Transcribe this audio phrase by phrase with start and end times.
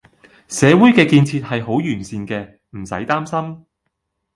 [0.47, 3.65] 社會嘅建設係好完善嘅，唔駛擔心